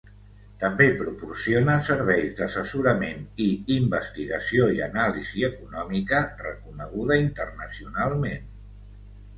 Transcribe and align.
També 0.61 0.85
proporciona 1.01 1.75
serveis 1.87 2.33
d'assessorament 2.39 3.21
i, 3.45 3.51
investigació 3.77 4.71
i 4.79 4.83
anàlisi 4.89 5.47
econòmica 5.51 6.25
reconeguda 6.43 7.21
internacionalment. 7.29 8.53